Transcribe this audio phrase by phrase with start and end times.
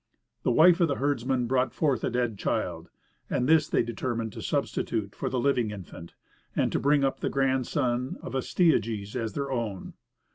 [0.41, 2.89] The wife of the herdsman brought forth a dead child,
[3.29, 6.15] and this they determined to substitute for the living infant,
[6.55, 9.93] and to bring up the grandson of Astyages as their own.